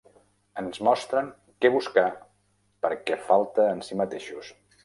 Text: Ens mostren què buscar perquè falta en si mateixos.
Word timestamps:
Ens 0.61 0.79
mostren 0.87 1.29
què 1.65 1.71
buscar 1.77 2.07
perquè 2.87 3.21
falta 3.29 3.71
en 3.77 3.89
si 3.91 4.03
mateixos. 4.05 4.55